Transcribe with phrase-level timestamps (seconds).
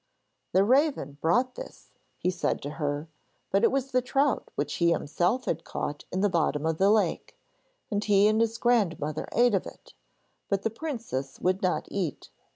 [0.53, 3.07] 'The raven brought this,' he said to her.
[3.51, 6.89] But it was the trout which he himself had caught in the bottom of the
[6.89, 7.37] lake;
[7.91, 9.93] and he and his grandmother ate of it,
[10.49, 12.31] but the princess would not eat.